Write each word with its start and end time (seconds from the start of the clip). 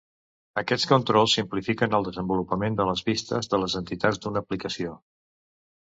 Aquests 0.61 0.87
controls 0.91 1.35
simplifiquen 1.39 1.93
el 1.99 2.07
desenvolupament 2.09 2.79
de 2.79 2.89
les 2.93 3.05
vistes 3.11 3.53
de 3.55 3.63
les 3.65 3.79
entitats 3.81 4.23
d'una 4.25 4.45
aplicació. 4.47 5.01